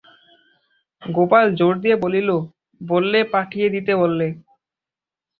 গোপাল 1.01 1.45
জোর 1.55 1.73
দিয়া 1.83 1.97
বলিল, 1.97 2.29
বললে, 2.81 3.19
পাঠিয়ে 3.33 3.67
দিতে 3.69 3.91
বললে। 3.95 4.27